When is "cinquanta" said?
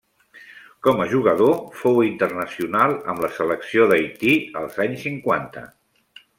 5.09-5.67